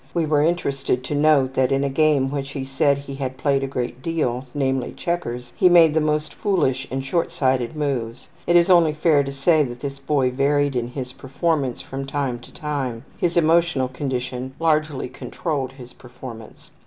[0.15, 3.61] We were interested to note that in a game which he said he had played
[3.63, 8.27] a great deal, namely checkers, he made the most foolish and shortsighted moves.
[8.47, 12.39] It is only fair to say that this boy varied in his performance from time
[12.39, 16.71] to time; his emotional condition largely controlled his performance.